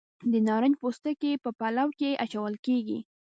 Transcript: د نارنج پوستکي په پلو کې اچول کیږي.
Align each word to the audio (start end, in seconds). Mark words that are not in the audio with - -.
د 0.31 0.33
نارنج 0.47 0.75
پوستکي 0.81 1.31
په 1.43 1.49
پلو 1.59 1.87
کې 1.99 2.19
اچول 2.23 2.53
کیږي. 2.65 2.99